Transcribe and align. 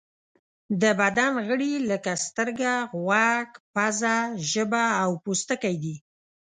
د 0.81 0.83
بدن 0.99 1.31
غړي 1.47 1.73
لکه 1.89 2.11
سترګه، 2.25 2.71
غوږ، 3.05 3.49
پزه، 3.73 4.17
ژبه 4.51 4.83
او 5.01 5.09
پوستکی 5.23 5.75
دي. 5.83 5.95